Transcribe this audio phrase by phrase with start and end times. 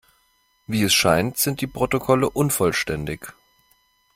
[0.65, 3.27] Wie es scheint, sind die Protokolle unvollständig.